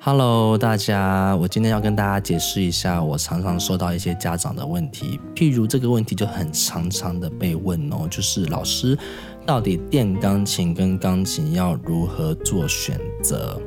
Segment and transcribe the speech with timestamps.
[0.00, 8.98] Hello，大家，我今天要跟大家解释一下，我常常收到一些家长的问题，譬如这个问题就很常常的被问哦，就是老师，
[9.46, 13.60] 到底电钢琴跟钢琴要如何做选择？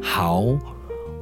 [0.00, 0.42] 好，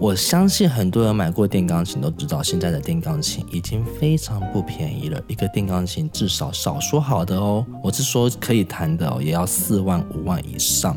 [0.00, 10.96] 我相信很多人买过电钢琴都知道，现在的电钢琴已经非常不便宜了，一个电钢琴至少少说好的哦，我是说可以弹的哦，也要四万五万以上。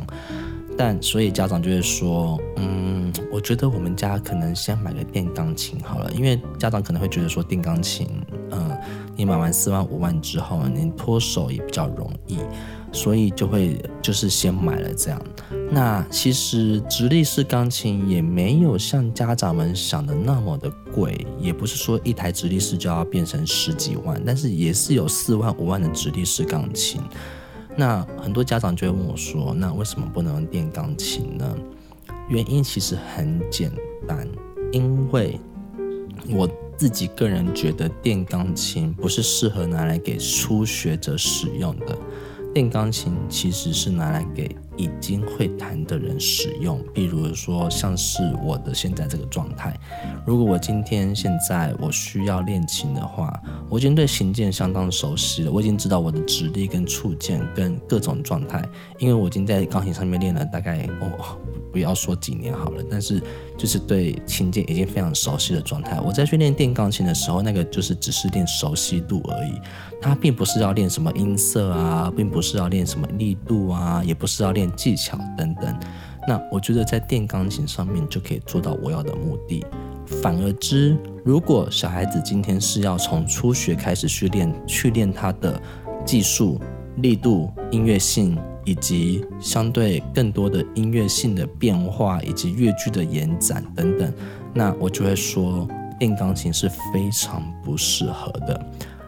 [0.78, 8.08] 但所以家长就会说，嗯，我觉得我们家可能先买个电钢琴好了，因为家长可能会觉得说电钢琴，
[8.52, 8.72] 嗯，
[9.18, 12.38] 你买完四万五万之后，你脱手也比较容易，
[12.94, 15.22] 所以就会就是先买了这样。
[15.70, 27.02] 那其实直立式钢琴也没有像家长们想的那么的贵，也不是说一台直立式就要变成十几万，但是也是有四万五万的直立式钢琴。
[27.76, 31.58] 那很多家长就会问我说：“那为什么不能用电钢琴呢？”
[32.30, 33.72] 原因其实很简
[34.08, 34.28] 单，
[34.72, 35.40] 因为
[36.30, 41.98] 我自己个人觉得电钢琴不是适合拿来给初学者使用的。
[42.54, 49.76] 练钢琴其实是拿来给已经会弹的人使用，比如说像是我的现在这个状态。
[50.26, 58.64] 如果我今天现在我需要练琴的话，我已经对琴键相当熟悉了，我已经知道我的指力跟触键跟各种状态，
[59.00, 61.38] 因为我已经在钢琴上面练了大概哦。
[61.74, 63.20] 不要说几年好了，但是
[63.58, 66.00] 就是对琴键已经非常熟悉的状态。
[66.00, 69.60] 我在训练电钢琴的时候，那个就是只是练熟悉度而已，
[70.00, 75.76] 它并不是要练什么音色啊，并不是要练什么力度啊，也不是要练技巧等等。
[76.28, 79.66] 那我觉得在电钢琴上面就可以做到我要的目的。
[80.06, 85.60] 反而之，如果小孩子今天是要从初学开始去练，去练他的
[86.06, 86.62] 技术、
[86.98, 88.38] 力度、音乐性。
[88.66, 94.14] 以及相对更多的音乐性的变化，以及乐句的延展等等，
[94.54, 95.68] 那我就会说
[96.00, 98.66] 电钢琴是非常不适合的。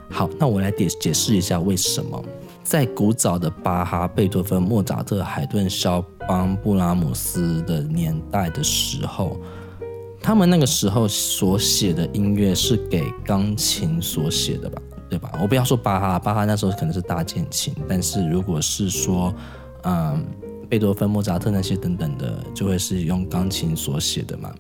[0.10, 2.24] 好，那我来解解释一下为什么。
[2.64, 9.38] 在古早的巴哈、贝多芬、莫扎特、海顿、肖邦、布拉姆斯的年代的时候，
[10.20, 14.82] 他们那个时候所写的音乐是给钢琴所写的吧？
[15.16, 15.32] 对吧？
[15.42, 19.34] 我不要说巴哈，巴哈那时候可能是大键琴，但是如果是说，
[19.84, 20.26] 嗯，
[20.68, 24.54] 贝多芬、莫扎特那些等等的，就会是用钢琴所写的嘛。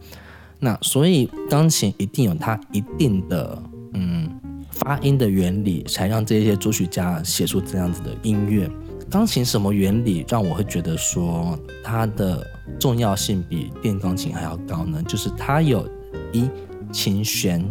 [0.57, 3.61] 那所以钢琴一定有它一定的
[3.95, 4.29] 嗯
[4.71, 8.71] 发音的原理，才让这些作曲家写出这样子的音乐。
[9.11, 12.47] 钢琴什么原理让我会觉得说它的
[12.79, 15.03] 重要性比电钢琴还要高呢？
[15.03, 15.85] 就是它有
[16.31, 16.49] 一
[16.93, 17.61] 琴弦，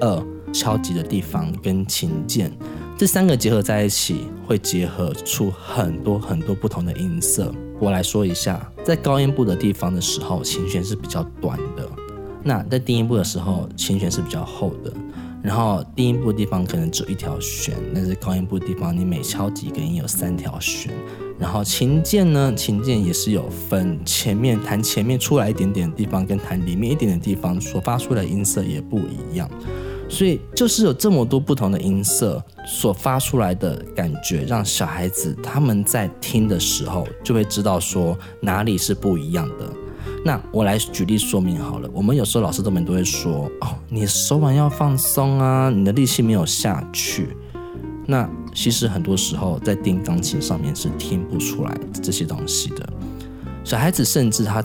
[0.00, 0.26] 二。
[0.52, 2.52] 敲击的地方跟琴键
[2.98, 7.52] 这三个结合在一起，会结合出很多很多不同的音色。
[7.80, 11.84] 我来说一下，在高音部的地方的时候，琴弦是比较短的；
[12.44, 14.92] 那在低音部的时候，琴弦是比较厚的。
[15.42, 20.92] 然后低音部的地方可能只有一条弦，但是高音部的地方，你每敲几个音有三条弦。
[21.36, 29.50] 然后琴键呢，琴键也是有分前面弹前面出来一点点的地方，跟弹里面一点点地方所发出来的音色也不一样。
[30.12, 39.72] 所以就是有这么多不同的音色所发出来的感觉，让小孩子他们在听的时候就会知道说哪里是不一样的。
[40.22, 41.88] 那我来举例说明好了。
[41.94, 47.34] 我们有时候老师都们都会说哦，你手腕要放松啊，你的力气没有下去。
[48.06, 52.86] 那其实很多时候在电钢琴上面是听不出来这些东西的。
[53.64, 54.62] 小孩子甚至他。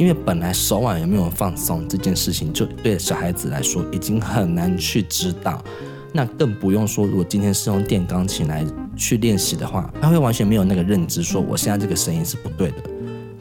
[0.00, 5.62] 因为本来手腕有没有放松这件事情，就对小孩子来说已经很难去知道，
[6.10, 8.64] 那更不用说如果今天是用电钢琴来
[8.96, 12.76] 去练习的话，他会完全没有那个认知，说我现在这个声音是不对的。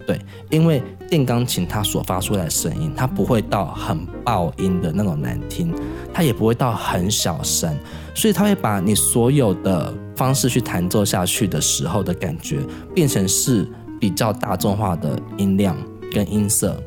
[0.06, 5.74] 对，因为电钢琴它所发出来的声音，它不会到很爆音的那种难听，
[6.14, 7.74] 它也不会到很小声，
[8.14, 12.59] 所以它会把你所有的方式去弹奏下去的时候的感觉，
[12.94, 13.66] 变成是
[13.97, 15.78] 比较大众化的音量。
[16.14, 16.82] 跟音色，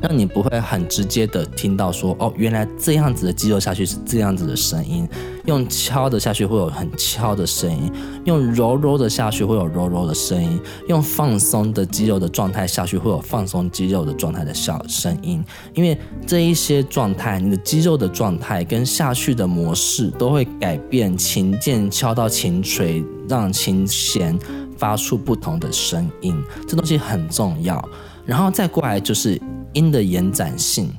[0.00, 5.08] 让你不会很直接的听到说哦，原来这样子的肌肉下去是这样子的声音，
[5.46, 7.92] 用敲的下去会有很敲的声音，
[8.24, 15.44] 用柔柔的下去会有柔柔的声音，用放松的肌肉的状态下去会有放松肌肉的状态的小声音，
[15.74, 15.96] 因为
[16.26, 24.36] 这一些状态，你的肌肉的状态跟下去的模式都会改变琴键敲到琴锤，让琴弦
[24.76, 27.80] 发出不同的声音，这东西很重要。
[28.24, 29.40] 然后再过来就是
[29.72, 30.90] 音的延展性，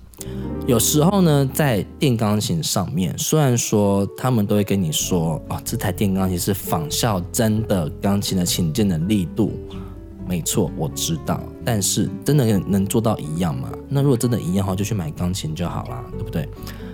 [0.68, 9.52] 有时候呢，在电钢琴上面，虽然说他们都会跟你说，哦，这台电钢琴是仿效真的钢琴的琴键的力度，
[10.28, 13.70] 没错，我知道，但是真的能做到一样吗？
[13.90, 16.48] 那如果真的一样的话，就去买钢琴就好啦，对不对？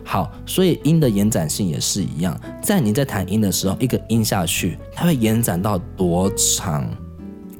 [0.04, 6.90] 好，所以音的延展性也是一样，在你在弹音的时候，一个音下去，它会延展到多长，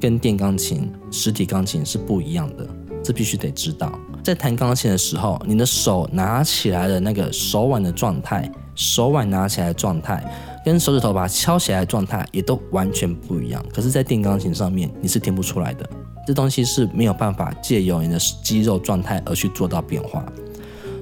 [0.00, 2.66] 跟电钢琴、实体钢琴是不一样的，
[3.04, 3.92] 这必须得知道。
[4.22, 10.22] 在弹钢琴的时候，你的手拿起来的那个手腕的状态，手腕拿起来的状态，
[10.64, 13.64] 跟手指头把它敲起来的状态，也都完全不一样。
[13.72, 15.88] 可是，在电钢琴上面，你是听不出来的，
[16.26, 20.24] 这东西是没有办法借由你的肌肉状态而去做到变化。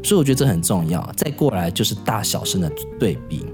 [0.04, 1.06] 所以我觉得这很重要。
[1.16, 2.70] 再过来就是大小声的
[3.00, 3.44] 对比。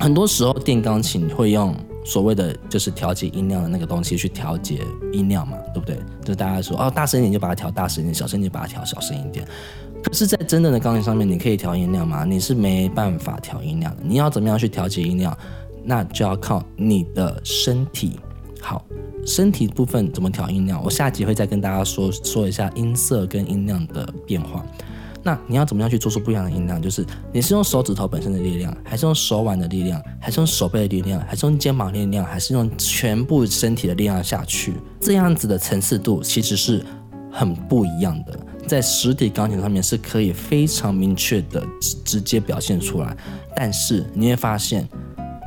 [0.00, 1.72] 很多时候电钢琴会用
[2.06, 4.80] 所谓的就是调节音量的那个东西去调节
[5.12, 5.98] 音量嘛，对不对？
[6.24, 9.46] 就大家说哦，大声一点就把它调大声一点，小声就把它调小声一点。
[10.04, 12.24] 可是，在真正的钢琴上面，你可以调音量吗？
[12.24, 14.02] 你是没办法调音量的。
[14.04, 15.36] 你要怎么样去调节音量？
[15.84, 18.20] 那就要靠你的身体。
[18.60, 18.84] 好，
[19.24, 20.80] 身体部分怎么调音量？
[20.84, 24.64] 我下集会再跟大家说说一下音色跟音量的变化。
[25.26, 26.80] 那你要怎么样去做出不一样的音量？
[26.80, 34.74] 就是你是用手指头本身的力量，还是用手腕的力量，还是用手背的力量，还是用肩膀力量，还是用全部身体的力量下去？
[35.00, 36.80] 这样子的层次度其实是
[37.32, 38.38] 很不一样的，
[38.68, 41.60] 在实体钢琴上面是可以非常明确的
[42.04, 43.16] 直接表现出来。
[43.56, 44.88] 但是你会发现，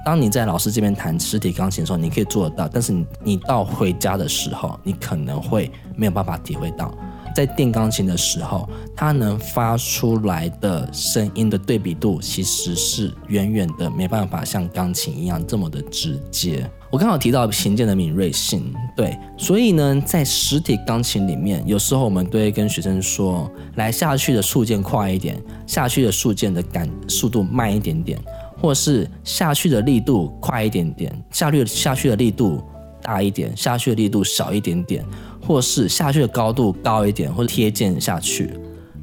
[0.04, 6.94] 当你在老师这边弹实体钢琴的时候，你可以做得到，但是你你到回家的时候，你可能会没有办法体会到。
[7.36, 16.70] 在电钢琴的时候，它能发出来的声音的对比度，其实是远远的没办法像钢琴一样这么的直接。
[16.92, 28.20] 我刚好提到琴键的敏锐性，对，所以呢，在实体钢琴里面，有时候我们都会跟学生说，来下去的速键快一点，下去的速键的感速度慢一点点，
[28.60, 32.60] 或是下去的力度快一点点，下去下去的力度
[33.04, 35.06] 大一点，下去的力度小一点点。
[35.50, 38.54] 或是下去的高度高一点，或者贴键下去，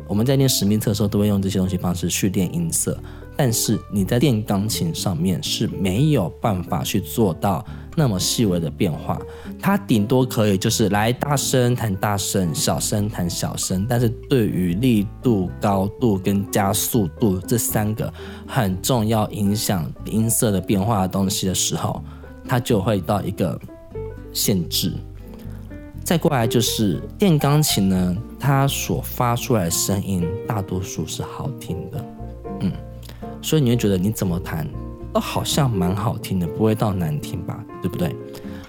[0.06, 2.96] 我们在练使命特的时候都会用这些东西方式去练音色。
[3.36, 7.66] 但是你在练钢琴上面是没有办法去做到
[7.96, 9.20] 那么细微的变化，
[9.60, 13.84] 它顶多可以就是来大声弹大声，小声弹小声。
[13.88, 18.10] 但是对于力度、高度跟加速度这三个
[18.46, 22.00] 很重要影响音色的变化的东西的时候，
[22.46, 23.60] 它就会到一个
[24.32, 24.94] 限制。
[26.06, 32.04] 再过来就是电钢琴呢，它所发出来的声音大多数是好听的，
[32.60, 32.70] 嗯，
[33.42, 34.64] 所以你会觉得你怎么弹
[35.12, 38.14] 都好像蛮好听的，不会到难听吧，对不对？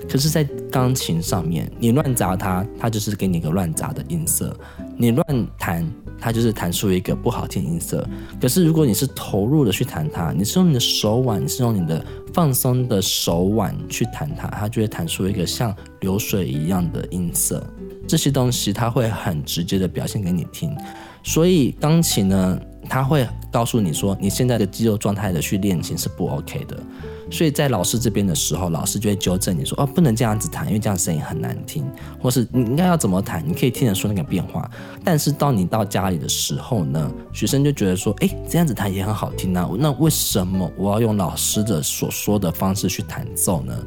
[0.09, 4.47] 可是，在钢琴上面，你乱砸它，它就是给你一个乱砸的音色；
[4.97, 5.87] 你乱弹，
[6.19, 8.07] 它就是弹出一个不好听音色。
[8.41, 12.03] 可是，如果你是投入的去弹它，你是用你的手腕，你是用你的
[12.33, 17.63] 放松的手腕去弹它，它就会弹出一个像流水一样的音色。
[18.07, 20.75] 这些东西，它会很直接的表现给你听。
[21.23, 22.59] 所以，钢琴呢，
[22.89, 26.77] 它会告诉你说，你现在的肌肉状态的去练琴是不 OK 的。
[27.29, 31.85] 所以在老师这边的时候，老师就会纠正你说：“哦，不能这样子弹，因为这样声音很难听。”
[32.21, 33.43] 或是你应该要怎么弹？
[33.47, 34.69] 你可以听得出那个变化。
[35.03, 43.77] 但是到你到家里的时候呢，学生就觉得说：“哎，这样子弹也很好听啊，那为什么我要用老师的所说的方式去弹奏呢？”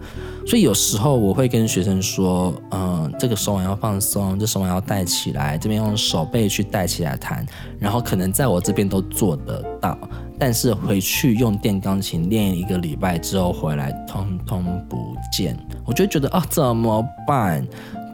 [0.47, 7.45] 所以有时候我会跟学生说：“嗯，这个手腕要放松，这手腕要带起来，这边用手背去带起来弹，
[7.79, 9.97] 然后可能在我这边都做得到。”
[10.41, 15.55] 但是回去用电钢琴练一个礼拜之后回来，通通不见，
[15.85, 17.63] 我就觉得啊，怎么办？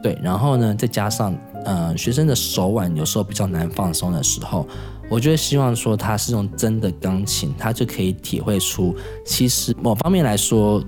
[0.03, 4.67] 对，然后呢，再加上呃，学生的手腕有时候比较难放松的时候，
[5.09, 8.93] 我就希望说他是用真的钢琴，他就可以体会出，
[9.25, 10.83] 其实某方面来说，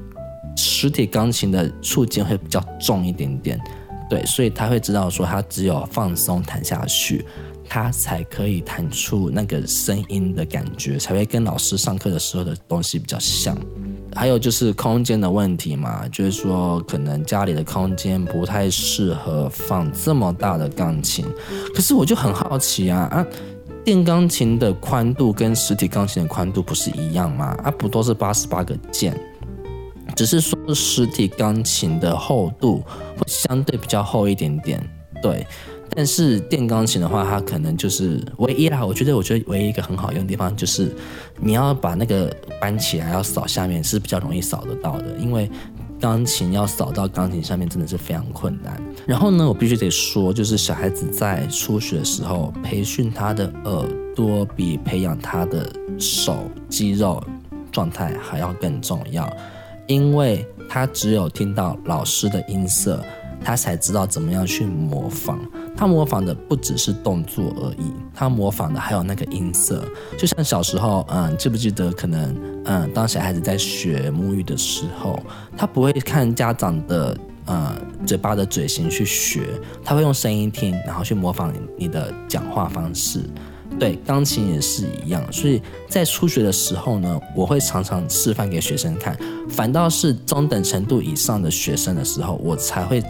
[0.58, 3.60] 实体钢琴的触键会比较重一点点，
[4.10, 7.26] 对，所以他会知道说，他只有放松弹下去。
[7.70, 13.56] 他才可以弹出那个声音的感觉，才会跟老师上课的时候的东西比较像。
[14.16, 21.24] 还有就是空间的问题嘛，就是说可能家里的空间不太适合放这么大的钢琴。
[21.76, 23.26] 可是我就很好奇啊啊，
[23.86, 27.56] 电钢琴的宽度跟实体钢琴的宽度不是一样吗？
[27.64, 29.16] 啊，不都是八十八个键，
[30.16, 32.84] 只是说实体钢琴的厚度
[33.16, 34.84] 会相对比较厚一点点，
[35.22, 35.46] 对。
[35.96, 38.86] 但是电钢琴的话，它可能就是唯一啦。
[38.86, 40.92] 我觉得，我觉得唯一一个很好用的地方就是，
[41.40, 45.50] 你要把那个搬起来要扫下面是比较容易扫得到的，因为
[46.00, 48.82] 钢琴要扫到钢琴上面真的是非常困难。
[49.06, 57.22] 然后呢，我必须得说，就是小孩子在初学的时候，培训他的耳朵比培养他的手肌肉
[57.72, 59.30] 状态还要更重要，
[59.88, 63.04] 因为他只有听到老师的音色。
[63.42, 65.40] 他才知道怎么样去模仿。
[65.80, 69.82] 他模仿的不只是动作而已，他模仿的还有那个音色。
[70.18, 71.90] 就像小时候，嗯，记不记得？
[71.94, 75.18] 可能，嗯，当小孩子在学母语的时候，
[75.56, 77.74] 他不会看家长的，呃，
[78.06, 79.48] 嘴巴的嘴型去学，
[79.82, 83.22] 他会用声音听，然后去模仿你的讲话方式。
[83.80, 85.24] 对，钢琴也是一样。
[85.32, 89.18] 所以在初学的时候呢，我会常常示范给学生看，
[89.48, 93.02] 反倒是中等程度以上的学生的时候，我才会。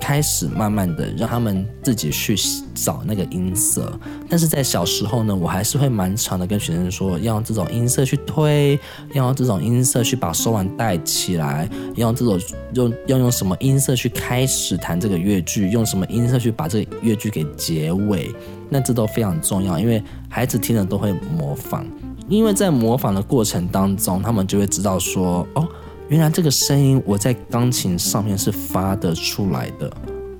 [0.00, 2.36] 开始慢慢的让他们自己去
[2.74, 3.92] 找那个音色，
[4.28, 8.78] 但是在小时候呢，我还是会蛮常的跟学生说，要用这种音色去推，
[9.12, 12.40] 要用这种音色去把手腕带起来，要用这种
[12.74, 18.34] 用要用什么音色去开始弹这个乐句，用什么音色去把这个乐句给结尾，
[18.68, 21.84] 那这都非常重要，因为孩子听了都会模仿，
[22.28, 25.68] 因为在模仿的过程当中，他们就会知道说，哦。
[26.08, 29.92] 原来这个声音我在钢琴上面是发得出来的，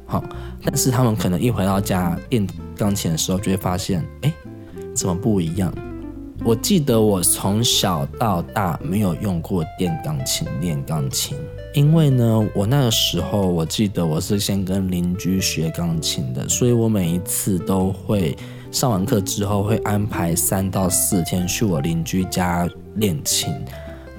[0.06, 0.24] 好，
[0.64, 4.32] 但是他们可能一回到家练钢琴的时候，就会发现，哎，
[4.94, 5.70] 怎么不一样？
[6.42, 11.36] 我记得我从小到大没有用过电钢琴练钢琴，
[11.74, 18.34] 因为呢，我那个时候我记得我是先跟邻居学钢琴的，所以我每一次都会
[18.70, 23.52] 上完课之后会安排三到四天去我邻居家练琴。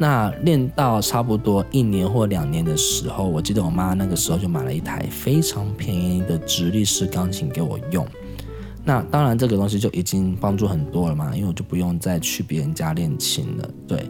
[0.01, 8.07] 那练到差不多一年或两年的时候，我记得我妈那个时候就买了一台非常便宜的直立式钢琴给我用。
[8.85, 13.69] 那当然这个东西就已经帮助很多了嘛，因为我就不用再去别人家练琴了。
[13.85, 14.09] 对，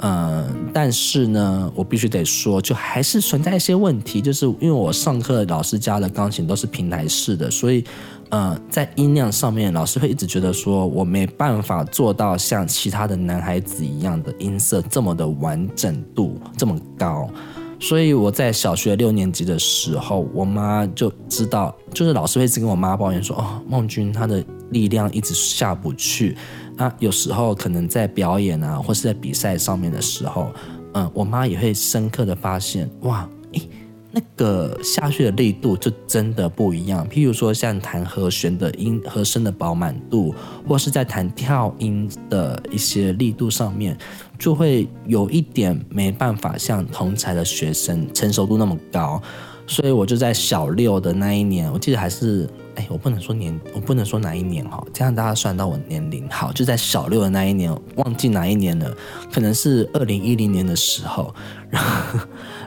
[0.00, 7.84] 嗯，但是呢，我必须得说，就还是存在一些问题，就是因为我上课老师家的钢琴都是平台式的，所以。
[8.30, 17.30] 呃，在音量上面，老师会一直觉得说我没办法做到像其他的男孩子一样的音色这么的完整度这么高，
[17.78, 26.36] 所以我在小学六年级的时候，我妈就知道，就是老师会一直跟我妈抱怨说，哦，孟君他的力量一直下不去，
[26.76, 30.50] 啊，有时候可能在表演啊，或是在比赛上面的时候，
[30.94, 33.68] 嗯，我妈也会深刻的发现，哇，诶。
[34.16, 37.06] 那个下去的力度就真的不一样。
[37.06, 40.34] 譬如说，像弹和弦的音和声的饱满度，
[40.66, 43.94] 或是在弹跳音的一些力度上面，
[44.38, 49.20] 就会有一点没办法像同才的学生成熟度那么高。
[49.66, 52.48] 所以我就在小六的那一年，我记得还是。
[52.76, 56.28] 哎，我不能说年，我不能说哪一年哈，这样大家算到我年龄。
[56.30, 58.94] 好，就在小六的那一年，忘记哪一年了，
[59.32, 61.34] 可能是二零一零年的时候，
[61.70, 62.20] 然后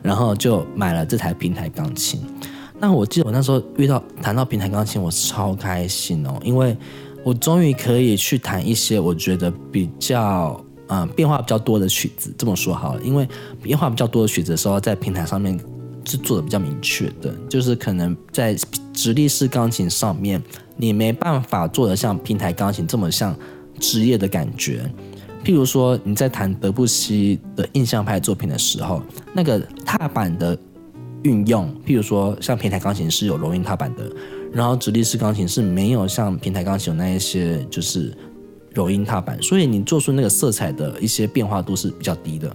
[0.03, 2.21] 然后就买了这台平台钢琴。
[2.79, 6.75] 那我记得我那时候遇到弹到平台钢琴，我超开心哦，因为
[7.23, 12.33] 我终于可以去弹一些我觉得比较嗯变化比较多的曲子。
[12.37, 13.27] 这么说好了，因为
[13.61, 15.59] 变化比较多的曲子的时候，在平台上面
[16.05, 18.55] 是做的比较明确的，就是可能在。
[18.91, 20.43] 直立式钢琴上面，
[20.75, 23.33] 你没办法做的像平台钢琴这么像
[23.79, 24.91] 职业的感觉。
[25.41, 29.01] 譬如说，你在弹德布西的印象派作品的时候，
[29.31, 30.57] 那个踏板的
[31.23, 34.11] 运用，譬如说像平台钢琴是有柔音踏板的，
[34.51, 38.13] 然后直立式钢琴是没有像平台钢琴有那一些就是
[38.73, 42.53] 柔音踏板，所以你做出那个色彩的一些变化度是比较低的。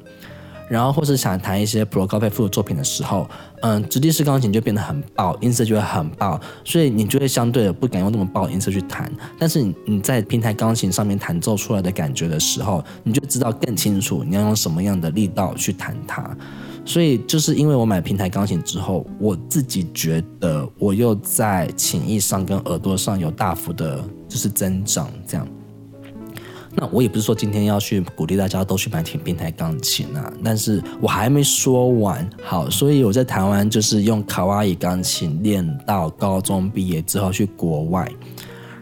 [0.68, 3.28] 然后，或是想弹一些 Pro 高菲夫的作品的时候，
[3.60, 9.12] 嗯，直立式钢琴就变得很爆，音色就会很爆，所以你就会相对的不敢用那么爆音色去弹。
[9.38, 16.28] 但是你你在平台钢琴上面弹奏出来的感觉的时候，你就知道更清楚你要用什么样的力道去弹它。
[16.86, 25.46] 所以就是因为我买平台钢琴之后，我自己觉得我又在琴艺上跟耳朵上有大幅的，就是增长这样。
[26.76, 32.28] 那我也不是说今天要去鼓励大家都去买平平台钢琴啊，但是我还没说完。
[32.42, 38.10] 好，所以我在台湾就是用卡哇伊钢琴练到高中毕业之后去国外，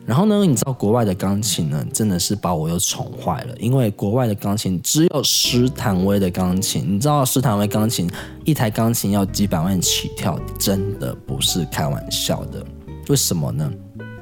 [0.06, 8.10] 然后呢，你知道国外的钢琴呢，真的是把我又宠坏了，因为国外的钢琴只有斯坦威的钢琴，你知道斯坦威钢琴
[8.44, 12.64] 一台钢琴要几百万起跳，真的不是开玩笑的。
[13.08, 13.70] 为什么呢？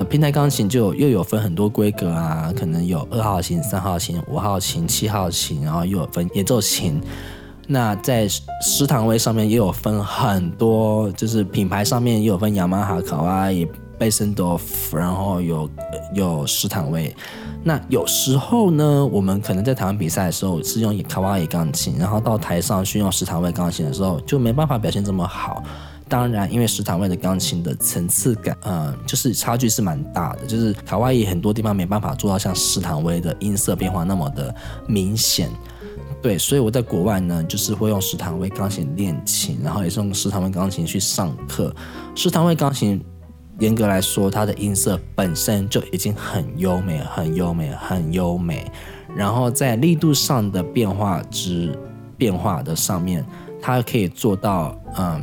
[0.09, 7.01] 平台钢琴就又有分很多规格啊，可能有二号琴、三号琴、五号琴、七号琴，然后又有分演奏琴。
[7.67, 8.27] 那在
[8.63, 13.65] 斯坦威上面也有分很多，就是品牌上面也有分雅马哈、卡哇伊、
[13.97, 15.71] 贝森多夫，然后有
[16.15, 17.15] 有斯坦威。
[17.63, 25.63] 那有时候呢，我们可能在台湾比赛的时候是用卡哇伊钢琴，然后到台上去用斯坦威钢琴的时候，就没办法表现这么好。
[26.11, 30.45] 当然，因为史坦威的钢琴的层次感，嗯，就是差距是蛮大的。
[30.45, 34.53] 就是卡哇伊很多地方没办法做到像史坦威的音色变化那么的
[34.89, 35.49] 明显。
[36.21, 41.75] 对，所以我在国外呢，就是会用斯坦威钢琴练琴，然后也是用斯坦威钢琴去上课。
[42.17, 43.03] 斯坦威钢琴
[43.61, 48.71] 严格来说，它的音色本身就已经很优美、很优美、很优美。
[49.17, 51.79] 然后在力度上的变化之
[52.19, 53.25] 变化的上面，
[53.61, 55.23] 它可以做到，嗯，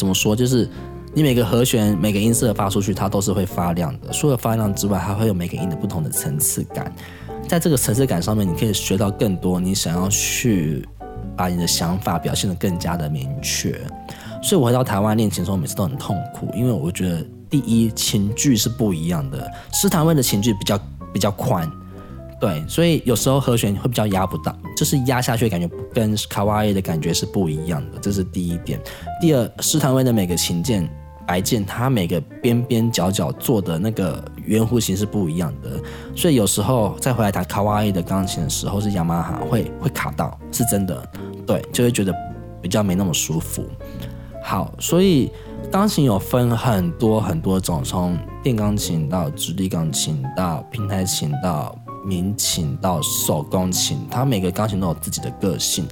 [0.00, 0.34] 怎么说？
[0.34, 0.66] 就是
[1.12, 4.08] 你每个和弦、每个音色发出去，它都是会发亮的。
[4.10, 6.90] 除了发亮之外，还会有每个音的不同的层次感。
[7.46, 9.60] 在这个层次感上面，你可以学到更多。
[9.60, 10.88] 你想要去
[11.36, 13.78] 把你的想法表现得更加的明确。
[14.42, 20.80] 所以我回到台湾练琴的时候，每次都很痛苦，因为我觉得第一琴距是不一样的，斯坦威的琴距比较
[21.12, 21.70] 比较宽。
[22.40, 28.80] 对，所以有时候和弦会比较压不到，就是压下去感觉跟卡哇伊的感觉是不一样的，这是第一点。
[29.20, 30.88] 第二，斯坦威的每个琴键
[31.26, 35.78] 白键，它每个边边角角做的那个圆弧形是不一样的，
[36.16, 41.06] 所以有时候再回来弹卡哇伊的钢琴的时候，是雅马哈会会卡到，是真的，
[41.46, 42.14] 对，就会觉得
[42.62, 43.66] 比较没那么舒服。
[44.42, 45.30] 好，所以
[45.70, 51.76] 钢琴有分很多很多种，从电钢琴到直立钢琴到平台琴到。
[52.04, 55.86] 民琴到手工琴，它每个钢琴都有自己的个性。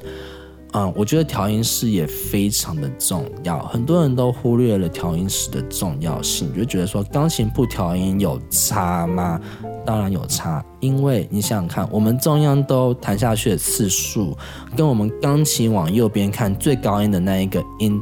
[0.73, 9.41] 嗯，我觉得调音师也非常的重要，很多人都忽略了调音师的重要性，就觉得说钢琴不调音有差吗？
[9.87, 14.37] 当然有差，因为你想想看，我们中央都弹下去的次数，
[14.77, 17.99] 跟我们钢琴往右边看最高音的那一个音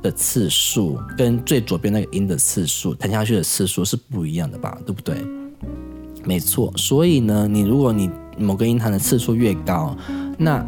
[0.00, 4.78] 的次数，跟最左边那个音的次数，弹下去的次数是不一样的吧？
[4.86, 5.14] 对不对？
[6.24, 9.96] 没错，所以呢，你如果你某个音弹的次数越高，
[10.36, 10.64] 那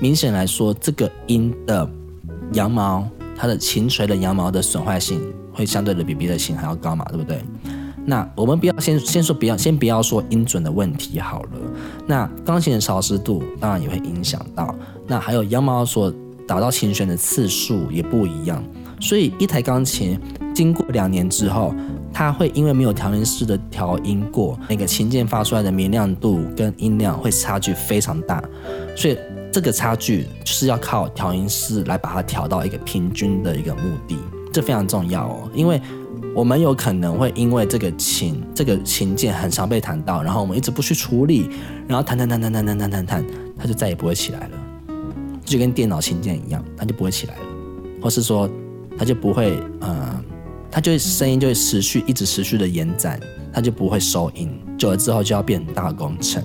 [0.00, 1.88] 明显来说，这个音的
[2.52, 5.20] 羊毛，它的琴锤的羊毛的损坏性
[5.52, 7.40] 会相对的比别的琴还要高嘛，对不对？
[8.04, 11.50] 那我们不要先先说不要先不要说音准的问题好了，
[12.06, 14.74] 那钢琴的潮湿度当然也会影响到，
[15.06, 16.12] 那还有羊毛所
[16.46, 18.62] 打到琴弦的次数也不一样，
[19.00, 20.18] 所以一台钢琴
[20.54, 21.74] 经过两年之后。
[22.18, 28.42] 它会因为没有调音师的调音过，那个琴键发出来的明亮度跟音量会差距非常大，
[28.96, 29.18] 所以
[29.52, 34.16] 这个差距就是要靠调音师来把它调到一个平均的一个目的，
[34.50, 35.50] 这非常重要哦。
[35.52, 35.78] 因为
[36.34, 41.50] 我们有可能会因为这个琴这个琴键很常被弹到，然后我们一直不去处理，
[41.86, 43.26] 然后弹弹弹弹弹弹弹弹弹，
[43.58, 44.56] 它就再也不会起来了，
[45.44, 47.42] 就跟电脑琴键一样，它就不会起来了，
[48.00, 48.48] 或是说
[48.96, 50.24] 它就不会呃。
[50.76, 53.18] 它就会声音就会持续一直持续的延展，
[53.50, 56.44] 它就不会收音，久了之后就要变大工程。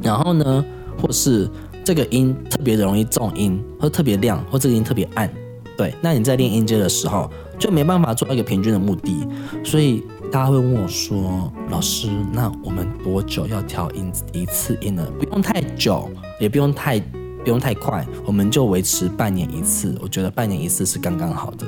[0.00, 0.64] 然后呢，
[1.02, 1.50] 或是
[1.82, 5.28] 这个音特别容易重音，或特别亮，或这个音特别暗，
[5.76, 9.26] 对，那你在练音阶的时候就没办法做一个平均的目的。
[9.64, 15.04] 所以大家会问我说：“老师，那我们多久要调音一次音呢？
[15.18, 17.02] 不用太久，也不用太。”
[17.44, 19.94] 不用太快，我们就维持半年一次。
[20.00, 21.66] 我觉得半年一次是刚刚好的。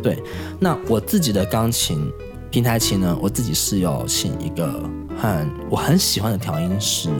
[0.00, 0.22] 对，
[0.60, 2.08] 那我自己的钢琴
[2.48, 4.88] 平台琴呢，我自己是有请一个
[5.20, 7.10] 很我很喜欢的调音师，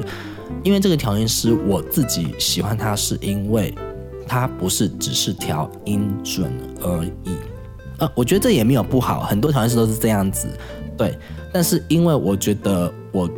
[0.62, 3.74] 因为这个调音师我自己喜欢他，是因为
[4.24, 7.32] 他不是只是调音准而已。
[7.98, 10.46] 呃，我觉得这也没有不好，很多调音师都是这样子。
[10.96, 11.18] 对，
[11.52, 13.28] 但是因为我觉得我。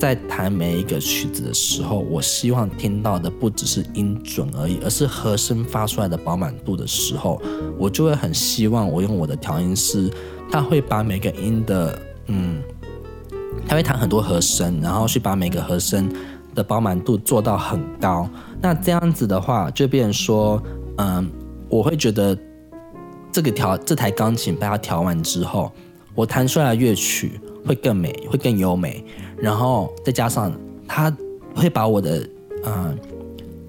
[0.00, 7.38] 在弹每一个曲子的时候，我希望听到的不只是音准而已，而是和声发出来的饱满度的时候，
[7.78, 10.10] 我就会很希望我用我的调音师，
[10.50, 12.62] 他会把每个音的，嗯，
[13.68, 16.10] 他会弹很多和声，然后去把每个和声
[16.54, 18.26] 的饱满度做到很高。
[18.58, 20.62] 那这样子的话，就变成说，
[20.96, 21.30] 嗯，
[21.68, 22.34] 我会觉得
[23.30, 25.70] 这个调这台钢琴被他调完之后，
[26.14, 29.04] 我弹出来的乐曲会更美，会更优美。
[29.36, 30.52] 然后再加上，
[30.86, 31.14] 他
[31.54, 32.28] 会把我的
[32.64, 32.98] 嗯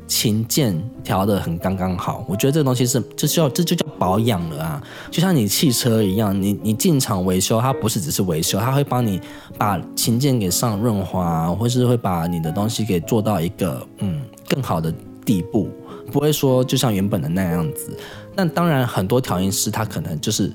[0.08, 2.26] 琴键调的很刚刚好。
[2.28, 4.84] 我觉得这个东西是，这叫这就叫保养了啊！
[5.10, 9.22] 就像你汽车一样，你你进厂维修，它不是只是维修，它会帮你
[9.58, 15.70] 把琴键给上润滑，或是会把你的东西给做到一个嗯更好的地步，
[16.12, 17.98] 不会说就像原本的那样子。
[18.36, 20.52] 那当然，很多调音师他可能就是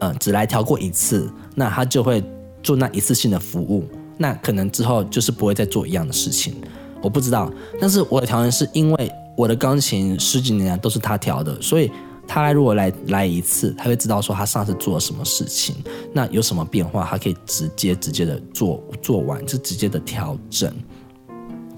[0.00, 2.22] 嗯只来调过一次，那他就会
[2.62, 3.88] 做那一次性的服务。
[4.16, 6.54] 那可能之后就是不会再做一样的事情，
[7.00, 7.48] 我不知道。
[7.80, 11.88] 但是我的调音是因为我的钢琴十几年来都是他调的，所以
[12.26, 15.76] 他如果来来一次，他会知道说他上次做了什么事情，
[16.12, 20.72] 那有什么变化，他可以直接直接的做做完，就直接的调整。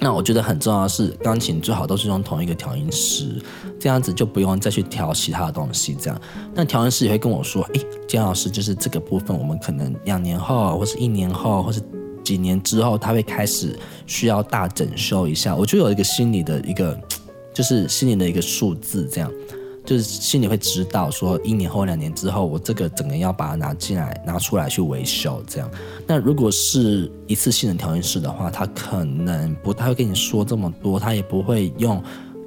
[0.01, 3.41] 那我觉得很重要的是，钢琴最好都是用同一个调音师，
[3.79, 5.95] 这样子就不用再去调其他的东西。
[5.95, 6.21] 这样，
[6.55, 11.81] 那调音师也会跟我说：“哎，姜老师，就是这个部分，我们可能两年后，或是一年后，或是。”
[12.23, 15.57] 几年之后，他会开始需要大整修一下。
[15.57, 16.97] 我就有一个心理的一个，
[17.53, 19.33] 就是心里的一个数字，这样，
[19.90, 25.68] 就是心里会知道说，一年后、两年之后，我这个整个要把它拿进来、拿出来去维修，这样。
[26.07, 32.00] 那如果是一次性的调音师的话，他可能不太会跟你说这么多，他也不会用，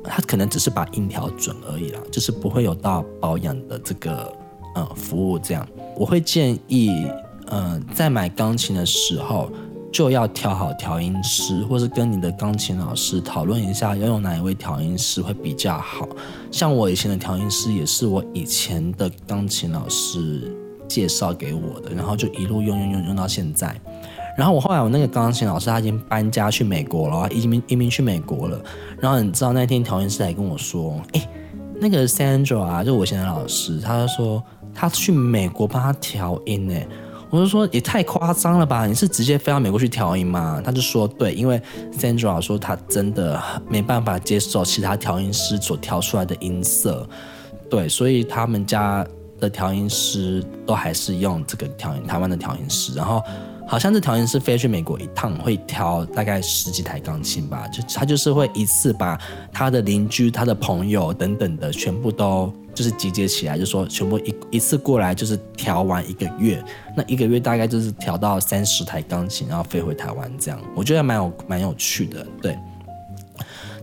[0.05, 4.33] 他可能只是把音调准而已啦，就是不会有到保养的这个
[4.75, 5.67] 呃服务这样。
[5.97, 7.05] 我会建议。
[7.47, 9.51] 嗯，在买钢琴的时候
[9.93, 16.09] 就要挑好调音师，或是跟你的钢琴老师讨论一下要用哪一位调音师会比较好。
[16.49, 20.51] 像我以前的调音师也是我以前的钢琴老师
[20.87, 23.79] 介绍给我的，然后就一路用用用用到现在。
[24.35, 28.59] 然后我后来我那个钢琴老师他已经搬家去美国了，移民移民去美国了。
[28.99, 31.29] 然后你知道那天调音师还跟我说：“哎，
[31.79, 36.75] 那个 Sandra 啊，就我以前的老师，他说他去美国帮他调音呢。”
[37.33, 38.85] 我就说也太夸张了吧！
[38.85, 40.61] 你是直接飞到美国去调音吗？
[40.63, 41.59] 他就说对，因为
[41.97, 47.09] Sandra 说他真的没办法接受其他调音师所调出来的音色，
[47.71, 49.03] 对，所以他们家
[49.39, 52.93] 的调音师都还是用这个调音台湾的调音师。
[52.93, 53.19] 然后
[53.67, 59.19] 好像这调音师飞去美国一趟会调大概十几台钢琴吧，就他就是会一次把
[59.51, 62.53] 他的邻居、他的朋友等等的全部都。
[62.73, 66.63] 就是集结起来，就说全部一一次过来，就是调完一个月，
[66.95, 72.57] 那一个月大概就是调到三十台钢琴，然后飞回台湾这样，我觉得蛮有蛮有趣的，对。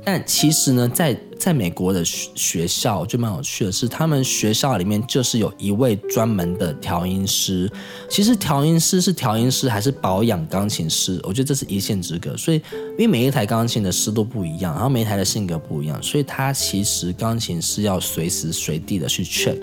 [0.03, 7.69] 但其实呢，在在美国的学学校就蛮有趣的是，他们学校里面就是有一位专门的调音师。
[8.11, 12.37] 其实调音师是调音师还是保养钢琴师，我觉得这是一线之隔。
[12.37, 12.59] 所以，
[12.91, 19.59] 因为每一台钢琴的湿度不一样，然后每一台的性格不一样，所以他其实钢琴师要随时随地的去 check。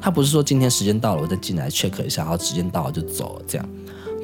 [0.00, 3.68] 他不是说今天时间到了我再进来 check 一下，然后时间到了就走了这样。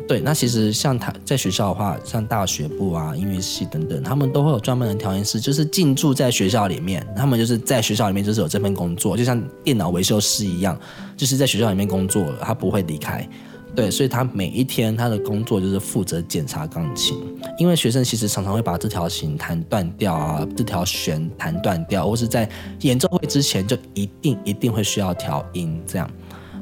[0.08, 7.06] 对，那其实像他在学校的话，像大学部啊、音乐系等等，他们都会有专门的调音师，就是进驻在学校里面。
[7.14, 10.80] 他们就是在学校里面就是有这份工作，就像电脑维修师一样，
[11.14, 13.28] 就是在学校里面工作，他不会离开。
[13.74, 17.16] 对，所以他每一天他的工作就是负责检查钢琴，
[17.58, 22.48] 因为学生其实常常会把这条弦弹断掉啊，这条弦弹断掉，或是在
[22.80, 26.10] 演奏会之前就一定一定会需要调音这样。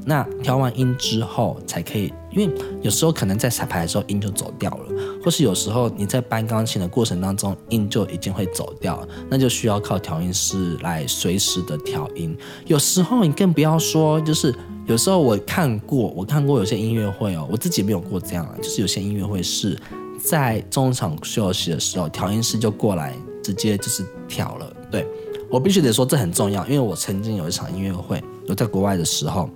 [0.09, 12.39] 那调完音之后才可以，因为有时候可能在彩排的时候音就走掉了，或是有时候你在搬钢琴的过程当中音就已经会走掉，那就需要靠调音师来随时的调音。
[12.67, 14.55] 有时候你更不要说，就是
[14.87, 19.77] 有时候我看过，我看过有些音乐会哦，我自己没有过这样啊，就是有些音乐会是
[20.23, 24.73] 在中场休息的时候，调音师就过来直接就是调了。
[24.89, 25.05] 对
[25.51, 29.51] 我必须得说这很重要，因为我曾经有一场音乐会，我在国外的时候。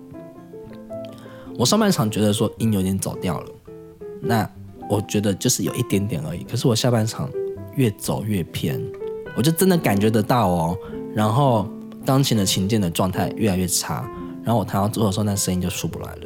[1.61, 3.51] 我上半场觉得说音有点走掉了，
[4.23, 4.51] 那
[4.89, 6.43] 我觉得就是有一点点而已。
[6.45, 7.31] 可是我下半场
[7.77, 8.83] 越走越偏，
[9.37, 10.75] 我就真的感觉得到哦。
[11.15, 11.69] 然后
[12.03, 14.11] 钢琴的琴键的状态越来越差，
[14.43, 16.23] 然后我弹到最后的时候，那声音就出不来了。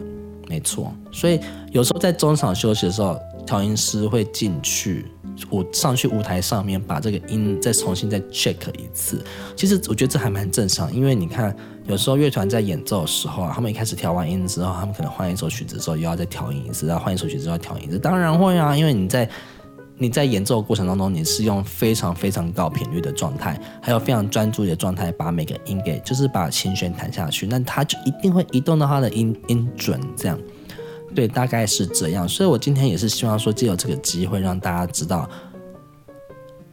[0.47, 1.41] 没错，所以
[1.73, 5.05] 有时候在中场休息的时候，调音师会进去。
[5.51, 9.21] 我上去舞台上面把这个音再重新再 check 一次，
[9.57, 19.29] 其实我觉得这还蛮正常，因为你看有时候乐团在演奏的时候啊，他们一开始调完音之后，他们可能换一首曲子之后又要再调音一次，然后换一首曲子又要调音一次，当然会啊，因为你在
[19.97, 30.37] 你在演奏过程当中，你是用非常非常高频率的状态，还有非常专注的状态，把每个音给就是把琴弦弹下去，那它就一定会移动到它的音音准这样。
[31.15, 35.31] 对，大概是这样，所以我今天也是希望说，借由这个机会让大家知道，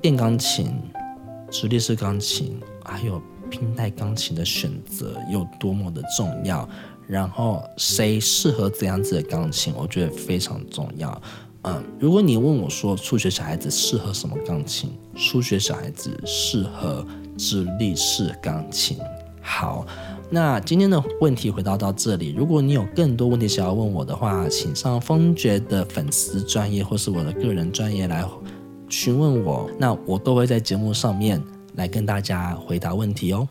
[0.02, 0.74] 电钢琴、
[1.52, 3.22] 直立式钢琴还有
[3.52, 6.68] 拼带钢琴的选择有多么的重要，
[7.08, 11.22] 然后谁适合怎样子的钢琴，我觉得非常重要。
[11.64, 14.90] 嗯，如果你问我说，初学小孩子适合什么钢琴？
[15.16, 17.06] 初学小孩子适合
[17.38, 18.98] 直立式钢琴。
[19.42, 19.86] 好。
[20.34, 22.34] 那今天的问题回答到这里。
[22.38, 28.24] 如果你有更多问题想要问我的话，请上风爵的粉丝专业或是我的个人专业来
[28.88, 31.44] 询问我，那我都会在节目上面
[31.76, 33.48] 来跟大家回答问题哦。